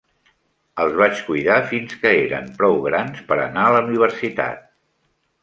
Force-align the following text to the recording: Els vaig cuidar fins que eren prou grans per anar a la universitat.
Els 0.85 0.95
vaig 1.01 1.19
cuidar 1.27 1.57
fins 1.73 1.93
que 2.05 2.13
eren 2.23 2.49
prou 2.63 2.81
grans 2.87 3.21
per 3.29 3.39
anar 3.45 3.67
a 3.67 3.77
la 3.77 3.85
universitat. 3.91 4.67